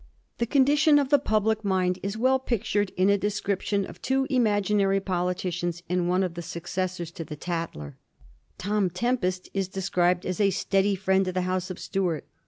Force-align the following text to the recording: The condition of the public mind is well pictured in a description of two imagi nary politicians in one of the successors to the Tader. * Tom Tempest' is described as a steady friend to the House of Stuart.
The 0.39 0.47
condition 0.47 0.97
of 0.97 1.09
the 1.09 1.19
public 1.19 1.63
mind 1.63 1.99
is 2.01 2.17
well 2.17 2.39
pictured 2.39 2.89
in 2.97 3.07
a 3.11 3.19
description 3.19 3.85
of 3.85 4.01
two 4.01 4.25
imagi 4.31 4.75
nary 4.75 4.99
politicians 4.99 5.83
in 5.87 6.07
one 6.07 6.23
of 6.23 6.33
the 6.33 6.41
successors 6.41 7.11
to 7.11 7.23
the 7.23 7.37
Tader. 7.37 7.93
* 8.29 8.57
Tom 8.65 8.89
Tempest' 8.89 9.49
is 9.53 9.67
described 9.67 10.25
as 10.25 10.41
a 10.41 10.49
steady 10.49 10.95
friend 10.95 11.25
to 11.25 11.31
the 11.31 11.41
House 11.43 11.69
of 11.69 11.77
Stuart. 11.77 12.25